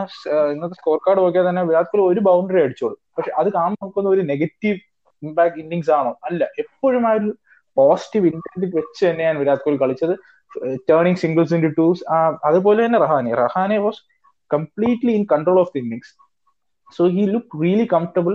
ഇന്നത്തെ 0.54 0.76
സ്കോർ 0.80 0.98
കാർഡ് 1.04 1.20
നോക്കിയാൽ 1.24 1.46
തന്നെ 1.48 1.62
വിരാട് 1.68 1.88
കോഹ്ലി 1.90 2.04
ഒരു 2.12 2.20
ബൗണ്ടറി 2.28 2.60
അടിച്ചോളൂ. 2.64 2.96
പക്ഷെ 3.16 3.30
അത് 3.40 3.48
കാണുമ്പോൾ 3.56 3.86
നോക്കുന്ന 3.86 4.08
ഒരു 4.14 4.22
നെഗറ്റീവ് 4.32 4.78
ഇമ്പാക്ട് 5.24 5.58
ഇന്നിങ്സ് 5.62 5.92
ആണോ? 5.98 6.12
അല്ല 6.28 6.42
എപ്പോഴും 6.62 7.04
ആ 7.10 7.12
ഒരു 7.18 7.30
പോസിറ്റീവ് 7.76 8.26
ഇന്റന്റ് 8.32 8.66
വെച്ച് 8.78 9.02
തന്നെയാണ് 9.06 9.36
വിരാട് 9.42 9.62
കോഹ്ലി 9.64 9.80
കളിച്ചത്. 9.84 10.14
ടേണിങ് 10.90 11.20
സിംഗിൾസ് 11.22 11.54
ഇൻ 11.56 11.62
ടൂസ് 11.78 12.02
അതുപോലെ 12.48 12.80
തന്നെ 12.86 12.98
Rahane. 13.04 13.32
Rahane 13.44 13.78
was 13.86 14.00
completely 14.50 15.12
in 15.18 15.24
control 15.32 15.58
of 15.62 15.72
the 15.74 15.80
innings 15.84 16.12
so 16.96 17.02
he 17.16 17.22
look 17.34 17.58
really 17.62 17.86
comfortable 17.94 18.34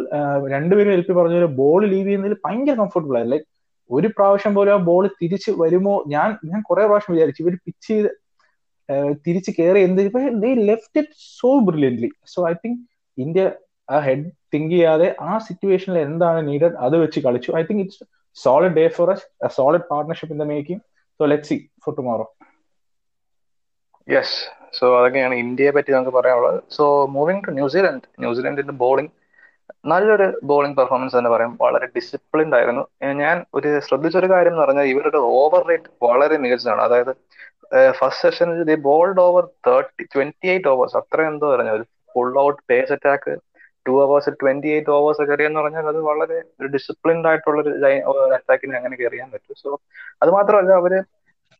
രണ്ടുപേരും 0.53 0.93
എൽപി 0.97 1.13
പറഞ്ഞ 1.17 1.35
പോലെ 1.39 1.49
ബോൾ 1.61 1.81
ലീവ് 1.91 2.07
ചെയ്യുന്നതിൽ 2.07 2.37
ഭയങ്കര 2.45 2.75
കംഫർട്ടബിൾ 2.81 3.17
ആയി 3.19 3.27
ലൈക്ക് 3.33 3.47
ഒരു 3.89 4.07
പ്രാവശ്യം 4.15 4.53
പോലും 4.55 4.73
ആ 4.73 4.79
ബോൾ 4.89 5.03
തിരിച്ച് 5.21 5.51
വരുമോ? 5.61 5.93
ഞാൻ 6.13 6.29
ഞാൻ 6.49 6.59
കുറെ 6.69 6.83
പ്രാവശ്യം 6.89 7.13
വിചാരിച്ചു. 7.15 7.41
ഇവർ 7.45 7.55
പിച്ച് 7.67 7.87
ചെയ്ത് 7.91 8.09
തിരിച്ച് 9.25 9.51
കയറി 9.57 9.79
എന്ത് 9.87 10.01
they 10.43 10.51
left 10.69 10.99
it 11.01 11.15
so 11.39 11.49
brilliantly 11.67 12.09
so 12.33 12.39
I 12.49 12.53
think 12.63 12.79
India 13.17 13.43
ആ 13.89 13.99
ഹെഡ് 14.07 14.25
തിങ്ക് 14.53 14.71
ചെയ്യാതെ 14.75 15.07
ആ 15.29 15.33
സിറ്റുവേഷനിൽ 15.47 15.97
എന്താണ് 16.07 16.39
നീഡഡ് 16.49 16.77
അത് 16.85 16.95
വെച്ച് 17.03 17.19
കളിച്ചു. 17.25 17.49
I 17.59 17.63
think 17.69 17.81
it's 17.85 18.03
solid 18.37 18.75
day 18.79 18.85
for 18.97 19.09
us 19.13 19.25
solid 19.57 19.87
partnership 19.91 20.33
in 20.35 20.41
the 20.43 20.47
making 20.53 20.81
so 21.19 21.25
let 21.31 21.49
see 21.51 21.57
for 21.85 21.93
tomorrow 21.99 22.25
yes 24.07 24.35
so 24.77 24.85
അതൊക്കെയാണ് 24.99 25.35
ഇന്ത്യയെ 25.43 25.71
പറ്റി 25.75 25.91
നമുക്ക് 25.95 26.13
പറയാനുള്ളത്. 26.17 26.59
So 26.75 26.83
moving 27.15 27.41
to 27.47 27.51
New Zealand 27.59 28.05
ന്യൂസിലൻഡിന്റെ 28.23 28.75
bowling 28.83 29.11
നല്ലൊരു 29.91 30.27
ബോളിംഗ് 30.49 30.77
പെർഫോമൻസ് 30.77 31.15
തന്നെ 31.17 31.29
പറയാം. 31.33 31.51
വളരെ 31.61 31.87
ഡിസിപ്ലിൻഡ് 31.95 32.55
ആയിരുന്നു. 32.57 32.83
ഞാൻ 33.23 33.35
ഒരു 33.57 33.69
ശ്രദ്ധിച്ചൊരു 33.87 34.27
കാര്യം 34.33 34.53
എന്ന് 34.53 34.63
പറഞ്ഞാൽ 34.63 34.87
ഇവരുടെ 34.93 35.19
ഓവർ 35.41 35.61
റേറ്റ് 35.69 35.89
വളരെ 36.05 36.37
മികച്ചതാണ്. 36.43 36.81
അതായത് 36.87 37.11
ഫസ്റ്റ് 37.99 38.21
സെഷനിൽ 38.23 38.61
they 38.69 38.75
bowled 38.87 39.21
over 39.27 39.43
thirty 39.67 40.03
twenty 40.13 40.47
eight 40.53 40.69
overs 40.73 40.97
അത്ര 41.01 41.27
എന്തോ 41.31 41.47
പറഞ്ഞു 41.53 41.73
ഒരു 41.77 41.85
full 42.13 42.33
out 42.45 42.61
pace 42.69 42.91
attack 42.95 43.33
two 43.89 43.95
hours 44.05 44.31
twenty 44.41 44.69
eight 44.77 44.91
overs 44.97 45.27
കയറിയെന്ന് 45.29 45.59
പറഞ്ഞാൽ 45.61 45.87
അത് 45.93 45.99
വളരെ 46.09 46.39
ഒരു 46.59 46.69
ഡിസിപ്ലിൻഡ് 46.77 47.27
ആയിട്ടുള്ള 47.29 47.61
ഒരു 47.61 47.71
അറ്റാക്കിന് 48.37 48.77
അങ്ങനെ 48.79 48.97
കയറിയാൻ 49.01 49.29
പറ്റും. 49.35 49.57
സോ 49.63 49.69
അത് 50.23 50.31
മാത്രമല്ല 50.37 50.73
അവർ 50.81 50.93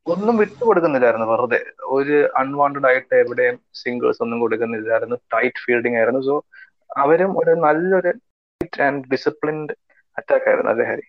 ഒന്നും 0.08 0.36
വിട്ടു 0.42 0.62
കൊടുക്കുന്നില്ലായിരുന്നു 0.68 1.28
വെറുതെ. 1.32 1.60
ഒരു 1.96 2.16
അൺവാണ്ടഡ് 2.42 2.88
ആയിട്ട് 2.90 3.16
എവിടെയും 3.24 3.56
സിംഗിൾസ് 3.82 4.22
ഒന്നും 4.26 4.40
കൊടുക്കുന്നില്ലായിരുന്നു. 4.44 5.18
ടൈറ്റ് 5.34 5.62
ഫീൽഡിംഗ് 5.66 5.98
ആയിരുന്നു. 6.02 6.22
സോ 6.30 6.36
അവരും 7.04 7.32
ഒരു 7.42 7.54
നല്ലൊരു 7.66 8.12
ആൻഡ് 8.88 9.04
ഡിസിപ്ലിൻഡ് 9.14 9.74
അറ്റാക്ക് 10.20 10.48
ആയിരുന്നു 10.50 10.72
അല്ലേ 10.72 10.86
Hari. 10.92 11.06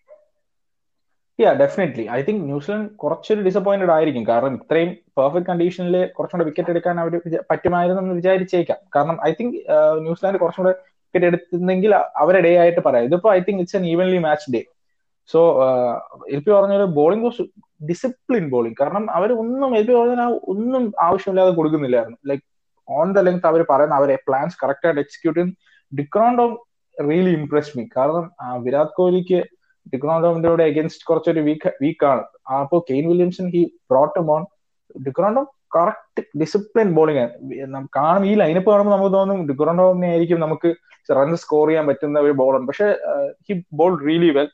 Yeah 1.38 1.50
definitely 1.60 2.04
I 2.16 2.18
think 2.26 2.42
New Zealand 2.48 2.88
കുറച്ചൊരു 3.02 3.42
ഡിസപ്പോയിന്റഡ് 3.46 3.92
ആയിരിക്കും. 3.94 4.24
കാരണം 4.30 4.54
ഇത്രയും 4.60 4.90
പെർഫെക്റ്റ് 5.18 5.48
കണ്ടീഷനിൽ 5.50 5.96
കുറച്ചുകൂടെ 6.16 6.44
വിക്കറ്റ് 6.48 6.72
എടുക്കാൻ 6.74 6.96
അവർ 7.02 7.14
പറ്റുമായിരുന്നു 7.50 8.02
എന്ന് 8.02 8.14
വിചാരിച്ചേക്കാം. 8.20 8.80
കാരണം 8.96 9.18
ഐ 9.28 9.32
തിങ്ക് 9.38 9.56
ന്യൂസിലാൻഡ് 10.06 10.40
കുറച്ചുകൂടെ 10.42 10.74
വിക്കറ്റ് 11.10 11.28
എടുത്തിരുന്നെങ്കിൽ 11.30 11.92
അവരെ 12.22 12.40
ഡേ 12.46 12.52
ആയിട്ട് 12.62 12.82
പറയാം. 12.86 13.06
ഇതിപ്പോ 13.08 13.28
I 13.36 13.40
think 13.46 13.60
it's 13.62 13.76
an 13.78 13.84
evenly 13.92 14.18
match 14.26 14.52
day 14.54 14.60
so 15.30 15.40
L 16.34 16.40
P 16.44 16.50
പറഞ്ഞ 16.50 16.74
ബോളിംഗ് 16.98 17.24
വാസ് 17.26 17.42
ഡിസിപ്ലിൻ 17.88 18.44
ബോളിംഗ് 18.54 18.76
കാരണം 18.80 19.04
അവർ 19.18 19.30
ഒന്നും 19.42 19.70
എൽ 19.78 19.84
പി 19.88 19.94
പറഞ്ഞ 19.98 20.24
ഒന്നും 20.52 20.82
ആവശ്യമില്ലാതെ 21.06 21.52
കൊടുക്കുന്നില്ലായിരുന്നു. 21.58 22.18
ലൈക്ക് 22.30 22.44
ഓൺ 22.88 23.08
ദ 23.12 23.22
ലെങ്ത് 23.26 23.46
അവർ 23.46 23.60
പറയുന്ന 23.70 23.94
അവരെ 23.94 24.16
പ്ലാൻസ് 24.26 24.56
കറക്റ്റ് 24.62 24.86
ആയിട്ട് 24.88 25.00
execute 25.00 25.44
de Grandhomme 25.92 26.46
really 26.96 27.32
impress 27.40 27.72
me 27.78 27.84
കാരണം 27.96 28.24
വിരാട് 28.64 28.92
കോഹ്ലിക്ക് 28.96 29.40
ഡിക്രോണ്ടോമിന്റെ 29.92 30.48
കൂടെ 30.48 30.64
അഗേൻസ്റ്റ് 30.70 31.06
കുറച്ചൊരു 31.06 31.40
വീക്ക് 31.40 31.70
വീക്കാണ് 31.82 32.22
അപ്പോ 32.56 32.78
Kane 32.90 33.04
Williamson 33.08 33.46
he 33.54 33.62
brought 33.90 34.20
on 34.34 34.42
de Grandhomme 35.06 35.42
correct 35.72 36.22
discipline 36.40 36.88
bowling 36.96 37.24
കാണും 37.98 38.24
ഈ 38.30 38.34
ലൈനപ്പ് 38.42 38.70
കാണുമ്പോൾ 38.72 38.94
നമുക്ക് 38.94 39.12
തോന്നും 39.16 39.40
ഡിക്രോണ്ടോമിനെ 39.50 40.08
ആയിരിക്കും 40.12 40.40
നമുക്ക് 40.44 40.70
റൺസ് 41.18 41.42
സ്കോർ 41.44 41.66
ചെയ്യാൻ 41.68 41.84
പറ്റുന്ന 41.90 42.24
ഒരു 42.26 42.34
ബോളാണ് 42.40 42.66
പക്ഷെ 42.70 42.88
ഹി 43.48 43.54
ബോൾ 43.80 43.94
റിയലി 44.06 44.30
വെൽ 44.36 44.48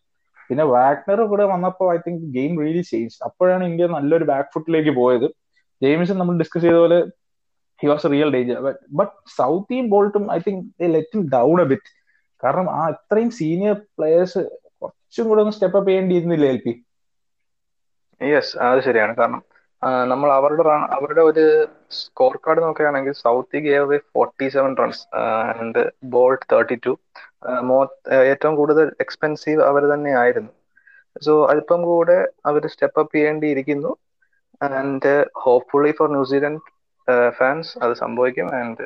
പിന്നെ 0.50 0.64
വാഗ്നർ 0.74 1.20
കൂടെ 1.30 1.44
വന്നപ്പോൾ 1.52 1.86
I 1.94 1.98
think 2.04 2.24
game 2.36 2.52
really 2.62 2.82
change 2.90 3.16
അപ്പോഴാണ് 3.28 3.64
ഇന്ത്യ 3.70 3.86
നല്ലൊരു 3.96 4.26
ബാക്ക് 4.30 4.50
ഫുട്ടിലേക്ക് 4.54 4.92
പോയത്. 5.00 5.26
ജെയിംസൺ 5.82 6.16
നമ്മൾ 6.20 6.34
ഡിസ്കസ് 6.42 6.64
ചെയ്ത 6.66 6.78
പോലെ 6.82 6.98
he 7.80 7.86
was 7.90 8.10
real 8.12 8.28
danger 8.34 8.58
but 9.00 9.12
സൗത്തിയും 9.38 9.86
ബോൾട്ടും 9.94 10.24
I 10.36 10.38
think 10.46 10.62
let 10.94 11.22
down 11.34 11.56
a 11.64 11.66
bit 11.72 11.90
കാരണം 12.42 12.66
ആ 12.78 12.82
ഇത്രയും 12.94 13.30
സീനിയർ 13.40 13.74
പ്ലേയേഴ്സ് 13.96 14.40
കുറച്ചും 14.80 15.26
കൂടെ 15.30 15.42
ഒന്ന് 15.44 15.54
സ്റ്റെപ്പ് 15.56 15.78
അപ്പ് 15.78 15.90
ചെയ്യേണ്ടിയിരുന്നില്ല 15.90 16.46
എൽ 16.52 16.58
പി? 16.64 16.72
യെസ് 18.20 18.52
അത് 18.66 18.80
ശരിയാണ്. 18.86 19.12
കാരണം 19.20 19.42
നമ്മൾ 20.10 20.28
അവരുടെ 20.36 20.62
അവരുടെ 20.96 21.22
ഒരു 21.30 21.44
സ്കോർ 21.98 22.34
കാർഡ് 22.44 22.60
നോക്കുകയാണെങ്കിൽ 22.64 23.14
Southee 23.22 23.58
gave 23.66 23.96
forty 24.12 24.46
seven 24.54 24.72
runs 24.80 25.02
and 25.54 25.82
Boult 26.14 26.46
thirty 26.52 26.76
two 26.86 26.92
ഏറ്റവും 28.30 28.54
കൂടുതൽ 28.60 28.88
എക്സ്പെൻസീവ് 29.04 29.62
അവർ 29.70 29.84
തന്നെ 29.92 30.12
ആയിരുന്നു 30.22 30.52
സോ 31.16 31.32
അല്പം 31.52 31.80
കൂടെ 31.90 32.18
അവർ 32.48 32.62
step 32.72 33.00
up 33.02 33.14
ചെയ്യേണ്ടിയിരിക്കുന്നു. 33.16 33.90
And 34.60 35.12
hopefully 35.44 35.92
for 35.98 36.08
New Zealand 36.10 36.62
fans 37.38 37.72
അത് 37.84 37.94
സംഭവിക്കും. 38.02 38.48
ആൻഡ് 38.60 38.84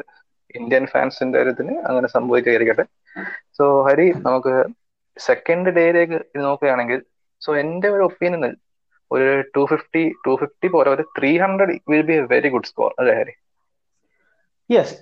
ഇന്ത്യൻ 0.55 0.85
ഫാൻസിന്റെ 0.93 1.39
കാര്യത്തിന് 1.39 1.75
അങ്ങനെ 1.89 2.09
സംഭവിക്കാതിരിക്കട്ടെ 2.17 2.85
സോ 3.59 3.65
ഹരി 3.89 4.07
നമുക്ക് 4.27 4.55
സെക്കൻഡ് 5.17 5.71
ഡേയിലേക്ക് 5.77 6.19
നോക്കുകയാണെങ്കിൽ 6.45 7.01
സോ 7.43 7.51
എന്റെ 7.63 7.89
ഒരു 7.95 8.03
ഒപ്പീനിയനിൽ 8.09 8.55
ഒരു 9.11 9.27
ടു 9.57 9.63
ഫിഫ്റ്റി 9.71 10.03
ടു 10.27 10.33
ഫിഫ്റ്റി 10.41 10.69
പോലെ 10.75 10.91
ഒരു 10.91 11.05
three 11.17 11.31
hundred 11.43 11.75
will 11.91 12.05
be 12.11 12.15
a 12.15 12.27
very 12.33 12.51
good 12.55 12.69
score 12.71 12.91
അല്ലേ 13.01 13.15
ഹരി? 13.21 13.35
യെസ് 14.71 14.95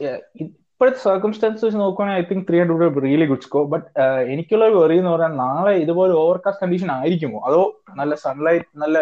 ഇപ്പോഴത്തെ 0.43 1.01
സർക്കംസ്റ്റാൻസ് 1.07 1.63
വെച്ച് 1.65 1.79
നോക്കുകയാണെങ്കിൽ 1.79 2.21
I 2.21 2.29
think 2.29 2.45
three 2.49 2.59
hundred 2.61 3.03
really 3.07 3.27
good 3.31 3.45
score 3.47 3.65
but 3.73 3.87
എനിക്കുള്ള 4.35 4.65
ഒരു 4.71 4.77
വെറി 4.83 4.97
എന്ന് 5.01 5.13
പറഞ്ഞാൽ 5.15 5.35
നാളെ 5.45 5.73
ഇതുപോലെ 5.85 6.13
ഓവർകാസ്റ്റ് 6.23 6.63
കണ്ടീഷൻ 6.65 6.91
ആയിരിക്കുമോ? 6.97 7.39
അതോ 7.49 7.63
നല്ല 8.01 8.15
സൺലൈറ്റ് 8.25 8.69
നല്ല 8.85 8.99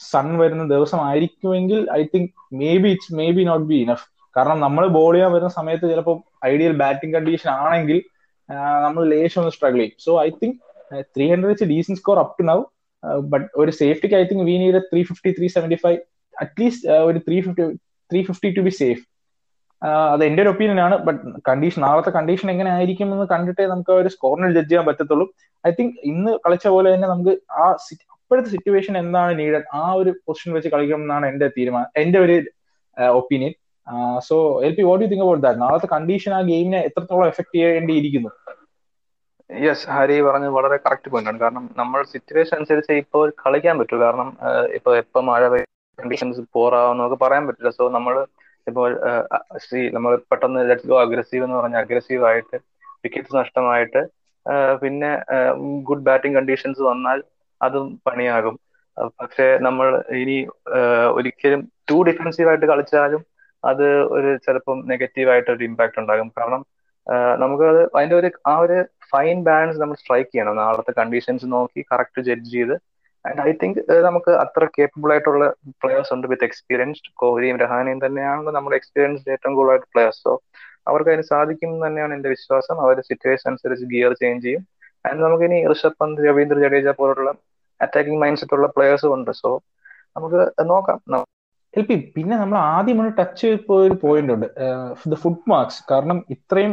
സൺ 0.00 0.26
വരുന്ന 0.40 0.64
ദിവസം 0.72 1.00
ആയിരിക്കുമെങ്കിൽ 1.08 1.78
I 1.92 2.02
think 2.14 2.30
maybe 2.82 2.90
it's 2.94 3.14
maybe 3.36 3.44
not 3.44 3.66
be 3.70 3.78
enough 3.84 4.06
കാരണം 4.36 4.58
നമ്മൾ 4.60 4.84
ബോൾ 4.96 5.12
ചെയ്യാൻ 5.14 5.30
വരുന്ന 5.34 5.52
സമയത്ത് 5.58 5.86
ചിലപ്പോൾ 5.92 6.16
ഐഡിയൽ 6.44 6.74
ബാറ്റിംഗ് 6.82 7.14
കണ്ടീഷൻ 7.16 7.50
ആണെങ്കിൽ 7.60 7.98
നമ്മൾ 8.84 9.02
ലേശം 9.12 9.40
ഒന്ന് 9.40 9.52
സ്ട്രഗിൾ 9.54 9.80
ചെയ്യും. 9.80 9.96
So 10.04 10.10
I 10.22 10.28
think 10.40 10.58
three 11.14 11.24
hundred 11.30 11.50
വെച്ച് 11.52 11.66
decent 11.70 11.94
score 12.00 12.18
up 12.24 12.34
to 12.40 12.44
but 13.32 13.46
ഒരു 13.62 13.72
സേഫ്റ്റിക്ക് 13.80 14.16
I 14.20 14.22
think 14.30 14.44
we 14.50 14.54
need 14.62 14.80
three 14.90 15.02
fifty 15.10 15.30
three 15.38 15.48
seventy 15.56 15.78
five 15.84 15.98
at least 16.34 16.88
ഒരു 17.08 17.18
three 17.26 17.36
fifty 17.46 17.64
three 18.10 18.20
fifty 18.28 18.50
to 18.56 18.62
be 18.66 18.72
safe 18.80 19.02
അത് 20.12 20.22
എന്റെ 20.28 20.40
ഒരു 20.42 20.50
ഒപ്പീനിയൻ 20.52 20.78
ആണ് 20.84 20.96
ബട്ട് 21.06 21.20
കണ്ടീഷൻ 21.48 21.80
നാളത്തെ 21.86 22.10
condition 22.16 22.48
എങ്ങനെ 22.52 22.70
ആയിരിക്കും 22.76 23.08
എന്ന് 23.14 23.26
കണ്ടിട്ടേ 23.32 23.64
നമുക്ക് 23.72 23.92
ഒരു 24.00 24.10
സ്കോറിന് 24.14 24.48
ജഡ്ജ് 24.56 24.70
ചെയ്യാൻ 24.70 24.84
പറ്റത്തുള്ളൂ. 24.88 25.26
ഐ 25.64 25.70
തിങ്ക് 25.78 25.96
ഇന്ന് 26.10 26.32
കളിച്ച 26.44 26.66
പോലെ 26.74 26.88
തന്നെ 26.94 27.08
നമുക്ക് 27.12 27.32
ആ 27.62 27.66
അപ്പോഴത്തെ 28.14 28.50
സിറ്റുവേഷൻ 28.54 28.94
എന്താണ് 29.02 29.32
നീഡഡ് 29.40 29.66
ആ 29.80 29.82
ഒരു 30.00 30.10
പൊസിഷൻ 30.26 30.52
വെച്ച് 30.56 30.70
കളിക്കണം 30.74 31.02
എന്നാണ് 31.06 31.26
എന്റെ 31.32 31.48
തീരുമാനം 31.56 31.90
എന്റെ 32.02 32.18
ഒരു 32.24 32.36
opinion 33.18 33.52
so 34.28 34.36
L 34.66 34.72
P 34.78 34.84
what 34.88 35.02
you 35.04 35.10
think 35.12 35.24
about 35.26 35.42
that 35.46 35.60
നാളത്തെ 35.64 35.88
കണ്ടീഷൻ 35.94 36.32
ആ 36.38 36.42
ഗെയിമിനെ 36.50 36.80
എത്രത്തോളം 36.88 37.28
എഫക്ട് 37.32 37.54
ചെയ്യേണ്ടിയിരിക്കുന്നു? 37.58 38.30
യെസ് 39.50 39.86
ഹരി 39.94 40.16
പറഞ്ഞത് 40.26 40.52
വളരെ 40.56 40.76
കറക്റ്റ് 40.84 41.08
പോയിന്റ് 41.12 41.30
ആണ്. 41.30 41.38
കാരണം 41.42 41.64
നമ്മൾ 41.80 42.00
സിറ്റുവേഷൻ 42.12 42.54
അനുസരിച്ച് 42.58 42.92
ഇപ്പോൾ 43.02 43.26
കളിക്കാൻ 43.42 43.74
പറ്റൂ. 43.80 43.96
കാരണം 44.04 44.28
ഇപ്പൊ 44.78 44.90
എപ്പോ 45.02 45.20
മഴ 45.30 45.42
കണ്ടീഷൻസ് 45.98 46.40
പോറാവെന്നൊക്കെ 46.56 47.18
പറയാൻ 47.24 47.44
പറ്റില്ല. 47.48 47.70
സോ 47.78 47.84
നമ്മൾ 47.96 48.14
ഇപ്പോൾ 48.66 48.88
നമ്മൾ 49.96 50.12
പെട്ടെന്ന് 50.30 50.60
ലെറ്റ്സ് 50.68 50.88
ഗോ 50.90 50.96
അഗ്രസീവ് 51.04 51.44
എന്ന് 51.46 51.56
പറഞ്ഞാൽ 51.60 51.82
അഗ്രസീവ് 51.86 52.24
ആയിട്ട് 52.30 52.56
വിക്കറ്റ്സ് 53.04 53.36
നഷ്ടമായിട്ട് 53.40 54.02
പിന്നെ 54.82 55.10
ഗുഡ് 55.88 56.06
ബാറ്റിംഗ് 56.08 56.36
കണ്ടീഷൻസ് 56.38 56.82
വന്നാൽ 56.90 57.18
അതും 57.60 57.86
പണിയാകും. 58.06 58.56
പക്ഷെ 59.20 59.46
നമ്മൾ 59.66 59.88
ഇനി 60.22 60.36
ഒരിക്കലും 61.18 61.62
ടു 61.90 61.96
ഡിഫൻസീവായിട്ട് 62.08 62.66
കളിച്ചാലും 62.72 63.22
അത് 63.64 63.86
ഒരു 64.16 64.30
ചിലപ്പം 64.46 64.78
നെഗറ്റീവ് 64.92 65.30
ആയിട്ട് 65.32 65.50
ഒരു 65.56 65.64
ഇമ്പാക്ട് 65.70 65.98
ഉണ്ടാകും. 66.02 66.28
കാരണം 66.38 66.62
നമുക്ക് 67.42 67.64
അത് 67.72 67.80
അതിന്റെ 67.96 68.16
ഒരു 68.20 68.28
ആ 68.52 68.54
ഒരു 68.64 68.76
ഫൈൻ 69.12 69.38
ബാലൻസ് 69.48 69.80
നമ്മൾ 69.82 69.96
സ്ട്രൈക്ക് 70.02 70.30
ചെയ്യണം. 70.32 70.56
നാളത്തെ 70.62 70.92
കണ്ടീഷൻസ് 71.00 71.46
നോക്കി 71.54 71.80
കറക്റ്റ് 71.92 72.22
ജഡ്ജ് 72.28 72.50
ചെയ്ത്. 72.56 72.74
ആൻഡ് 73.24 73.40
ഐ 73.48 73.52
തിങ്ക് 73.62 73.78
നമുക്ക് 74.08 74.32
അത്ര 74.44 74.64
കേപ്പബിൾ 74.78 75.10
ആയിട്ടുള്ള 75.12 75.44
പ്ലേയേഴ്സ് 75.82 76.12
ഉണ്ട് 76.16 76.26
വിത്ത് 76.32 76.46
എക്സ്പീരിയൻസ്ഡ് 76.48 77.12
കോഹ്ലിയും 77.22 77.56
രഹാനയും 77.64 78.00
തന്നെയാണ് 78.06 78.50
നമ്മുടെ 78.56 78.76
എക്സ്പീരിയൻസ് 78.80 79.24
ഏറ്റവും 79.34 79.54
കൂടുതലായിട്ട് 79.58 79.88
പ്ലേയേഴ്സ് 79.94 80.22
സോ 80.26 80.32
അവർക്ക് 80.90 81.10
അതിന് 81.12 81.24
സാധിക്കും 81.32 81.70
തന്നെയാണ് 81.86 82.12
എന്റെ 82.16 82.30
വിശ്വാസം. 82.34 82.76
അവർ 82.84 82.96
സിറ്റുവേഷൻ 83.10 83.48
അനുസരിച്ച് 83.50 83.86
ഗിയർ 83.94 84.12
ചേഞ്ച് 84.22 84.44
ചെയ്യും. 84.46 84.62
ആൻഡ് 85.08 85.20
നമുക്ക് 85.24 85.44
ഇനി 85.48 85.58
ഋഷഭ് 85.72 85.98
പന്ത് 86.02 86.20
രവീന്ദ്ര 86.28 86.58
ജഡേജ 86.64 86.88
പോലുള്ള 87.00 87.30
അറ്റാക്കിംഗ് 87.80 88.20
മൈൻഡ് 88.22 88.40
സെറ്റ് 88.40 88.54
ഉള്ള 88.58 88.68
പ്ലേയേഴ്സും 88.76 89.12
ഉണ്ട്. 89.16 89.32
സോ 89.42 89.50
നമുക്ക് 90.16 90.40
നോക്കാം. 90.72 90.98
എൽ 91.76 91.82
പി 91.82 91.96
പിന്നെ 92.14 92.34
നമ്മൾ 92.36 92.56
ആദ്യം 92.70 92.98
ഒന്ന് 93.00 93.12
ടച്ച് 93.18 93.40
ചെയ്ത് 93.42 93.72
ഒരു 93.78 93.94
പോയിന്റ് 94.02 94.32
ഉണ്ട് 94.34 94.46
ദ 95.10 95.18
ഫുഡ് 95.22 95.42
മാർക്സ് 95.46 95.80
കാരണം 95.90 96.18
ഇത്രയും 96.34 96.72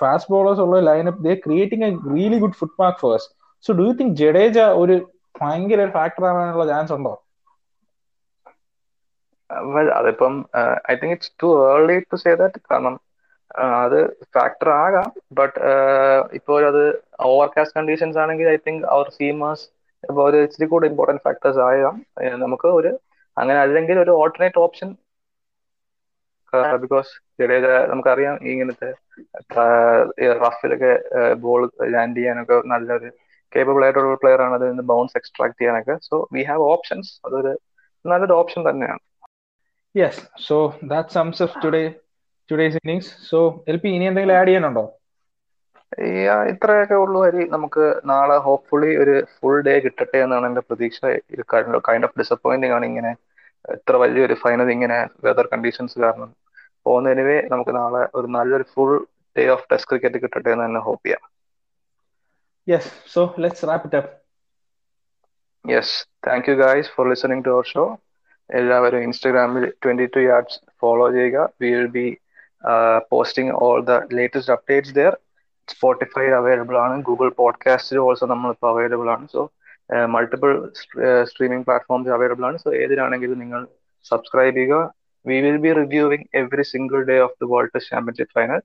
ഫാസ്റ്റ് 0.00 0.30
ബോളേഴ്സ് 0.32 0.62
ഉള്ള 0.64 0.80
lineup 0.88 1.24
they 1.26 1.34
creating 1.44 1.86
a 1.86 1.92
really 2.12 2.38
good 2.42 2.58
foot 2.60 2.76
mark 2.78 3.00
ഫേഴ്സ് 3.04 3.28
so 3.64 3.76
do 3.78 3.86
you 3.88 3.94
think 4.00 4.14
Jadeja 4.20 4.58
ഒരു 4.82 4.96
ഭയങ്കര 5.34 5.80
ഒരു 5.80 5.92
ഫാക്ടർ 5.96 6.24
ആവാനുള്ള 6.30 6.64
ചാൻസ് 6.70 6.94
ഉണ്ടോ? 6.96 7.14
അതിപ്പം 9.96 10.34
I 10.90 10.96
think 10.96 11.14
it's 11.14 11.32
too 11.40 11.48
early 11.66 11.96
to 12.06 12.16
say 12.22 12.32
that 12.40 12.60
കാരണം 12.66 12.94
അത് 13.78 13.98
ഫാക്ടർ 14.34 14.68
ആകാം. 14.78 15.08
ബട്ട് 15.38 15.56
ഇപ്പോൾ 16.38 16.60
അത് 16.70 16.82
ഓവർകാസ്റ്റ് 17.28 17.76
കണ്ടീഷൻസ് 17.78 18.20
ആണെങ്കിൽ 18.22 18.46
ഐ 18.48 18.58
തിങ്ക് 18.66 18.84
അവർ 18.94 19.08
സീമേഴ്സ് 19.18 19.66
ഇപ്പോൾ 20.04 20.22
ഒരു 20.28 20.38
ഇച്ചിരി 20.46 20.66
കൂടെ 20.70 20.86
ഇമ്പോർട്ടന്റ് 20.90 21.24
ഫാക്ടേഴ്സ് 21.26 21.60
ആകാം 21.66 21.96
നമുക്ക് 22.44 22.68
ഒരു 22.78 22.92
അങ്ങനെ 23.36 23.58
അല്ലെങ്കിൽ 23.64 23.96
ഒരു 24.04 24.12
ഓൾട്ടർനേറ്റ് 24.22 24.60
ഓപ്ഷൻ 24.66 24.88
ബിക്കോസ് 26.82 27.10
ജഡേജ 27.40 27.66
നമുക്കറിയാം 27.90 28.34
ഇങ്ങനത്തെ 28.50 28.90
റഫിലൊക്കെ 30.44 30.92
ബോൾ 31.44 31.62
ലാൻഡ് 31.94 32.18
ചെയ്യാനൊക്കെ 32.18 32.56
നല്ലൊരു 32.72 33.08
കേപ്പബിൾ 33.52 33.82
ആയിട്ടുള്ള 33.84 34.18
പ്ലെയർ 34.22 34.40
ആണ്. 34.44 34.54
അതിൽ 34.58 34.68
നിന്ന് 34.72 34.84
ബൗൺസ് 34.92 35.16
എക്സ്ട്രാക്ട് 35.20 35.58
ചെയ്യാനൊക്കെ. 35.60 35.94
സോ 36.08 36.16
വി 36.34 36.42
ഹാവ് 36.50 36.64
ഓപ്ഷൻസ് 36.74 37.10
അതൊരു 37.26 37.52
നല്ലൊരു 38.04 38.34
ഓപ്ഷൻ 38.40 38.60
തന്നെയാണ്. 38.68 39.02
Yes 39.94 40.22
so 40.48 40.56
that 40.92 41.14
sums 41.18 41.42
of 41.46 41.56
today 41.64 41.82
today's 42.48 42.78
innings 42.82 43.10
so 43.30 43.38
L 43.72 43.78
P 43.84 43.90
ഇനി 43.96 44.06
എന്തെങ്കിലും 44.10 44.36
ആഡ് 44.38 44.48
ചെയ്യാനുണ്ടോ? 44.48 44.84
ഇത്രയൊക്കെ 46.50 46.96
ഉള്ളു. 47.04 47.18
ഹരി 47.26 47.42
നമുക്ക് 47.54 47.84
നാളെ 48.10 48.36
ഹോപ്പ്ഫുള്ളി 48.46 48.90
ഒരു 49.02 49.14
ഫുൾ 49.36 49.56
ഡേ 49.66 49.74
കിട്ടട്ടെ 49.84 50.18
എന്നാണ് 50.24 50.46
എന്റെ 50.50 50.62
പ്രതീക്ഷ. 50.68 51.00
കൈൻഡ് 51.88 52.06
ഓഫ് 52.08 52.18
ഡിസപ്പോയിന്റിംഗ് 52.20 52.74
ആണ് 52.76 52.86
ഇങ്ങനെ 52.90 53.12
ഇത്ര 53.76 53.96
വലിയൊരു 54.02 54.36
ഫൈനൽ 54.44 54.68
ഇങ്ങനെ 54.76 54.98
വെതർ 55.26 55.46
കണ്ടീഷൻസ് 55.52 55.96
കാരണം. 56.04 56.30
പോകുന്നതിനുവേ 56.86 57.36
നമുക്ക് 57.52 57.72
നാളെ 57.80 58.02
ഒരു 58.18 58.28
നല്ലൊരു 58.36 58.66
full 58.74 58.92
day 59.36 59.44
of 59.56 59.66
test 59.70 59.90
cricket 59.90 60.18
കിട്ടട്ടെ 60.24 60.48
എന്ന് 60.54 60.64
തന്നെ 60.66 60.80
ഹോപ്പ് 60.88 61.04
ചെയ്യാം. 61.06 61.22
Yes 62.66 62.90
so 63.14 63.22
let's 63.44 63.66
wrap 63.70 63.86
it 63.88 63.98
up 64.00 64.10
yes 65.64 65.94
thank 66.26 66.48
you 66.50 66.54
guys 66.62 66.90
for 66.94 67.06
listening 67.10 67.44
to 67.46 67.50
our 67.50 67.66
show 67.72 67.84
എല്ലാവരും 68.50 69.02
ഇൻസ്റ്റാഗ്രാമിൽ 69.06 69.64
ട്വന്റി 69.82 70.06
ടു 70.16 70.20
യാർഡ്സ് 70.20 70.58
ഫോളോ 70.80 71.06
ചെയ്യുക 71.16 71.44
we 71.60 71.68
will 71.76 71.90
be 71.96 72.06
posting 73.12 73.52
all 73.66 73.78
the 73.90 73.94
latest 74.18 74.52
updates 74.52 74.94
there 74.98 75.12
Spotify 75.68 76.26
available 76.26 76.76
ആണ് 76.78 77.02
Google 77.02 77.28
പോഡ്കാസ്റ്റിൽ 77.30 77.98
also 77.98 78.26
നമ്മളിപ്പോൾ 78.26 78.68
available 78.68 79.10
ആണ്. 79.10 79.28
So 79.32 79.50
multiple 80.06 80.72
streaming 81.22 81.64
platforms 81.64 82.08
available 82.08 82.46
ആണ്. 82.46 82.58
So 82.58 82.74
ഏതിലാണെങ്കിലും 82.74 83.38
നിങ്ങൾ 83.38 83.66
സബ്സ്ക്രൈബ് 84.04 84.56
ചെയ്യുക. 84.56 84.94
We 85.26 85.40
will 85.40 85.56
be 85.56 85.72
reviewing 85.72 86.26
every 86.34 86.62
single 86.62 87.04
day 87.04 87.18
of 87.18 87.32
the 87.32 87.46
world 87.54 87.80
championship 87.90 88.34
final 88.38 88.60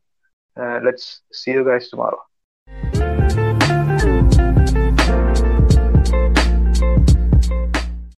let's 0.86 1.22
see 1.44 1.50
you 1.50 1.62
guys 1.62 1.92
tomorrow 1.94 2.20